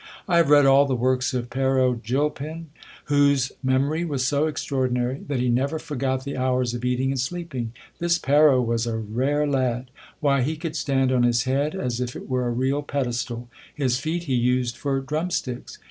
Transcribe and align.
I 0.27 0.37
have 0.37 0.49
read 0.49 0.65
all 0.65 0.87
the 0.87 0.95
works 0.95 1.31
of 1.31 1.51
Pero 1.51 1.93
Gilpin, 1.93 2.71
whose 3.05 3.51
memory 3.61 4.03
was 4.03 4.25
so 4.25 4.47
extraordinary, 4.47 5.19
that 5.27 5.39
he 5.39 5.47
never 5.47 5.77
forgot 5.77 6.21
tiie 6.25 6.35
hours 6.35 6.73
of 6.73 6.83
eating 6.83 7.11
and 7.11 7.19
sleeping. 7.19 7.71
This 7.99 8.17
Pero 8.17 8.63
was 8.63 8.87
a 8.87 8.97
rare 8.97 9.45
lad. 9.45 9.91
Why, 10.19 10.41
he 10.41 10.55
could 10.57 10.75
stand 10.75 11.11
on 11.11 11.21
his 11.21 11.43
head, 11.43 11.75
as 11.75 12.01
if 12.01 12.15
it 12.15 12.27
were 12.27 12.47
a 12.47 12.51
real 12.51 12.81
pedestal; 12.81 13.47
his 13.75 13.99
feet 13.99 14.23
he 14.23 14.33
used 14.33 14.75
for 14.75 14.99
drumsticks. 15.01 15.77